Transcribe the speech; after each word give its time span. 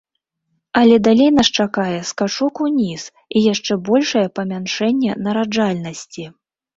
Але 0.79 0.93
далей 1.07 1.27
нас 1.33 1.47
чакае 1.63 1.99
скачок 2.11 2.61
уніз 2.67 3.03
і 3.37 3.43
яшчэ 3.53 3.77
большае 3.91 4.23
памяншэнне 4.39 5.11
нараджальнасці. 5.27 6.25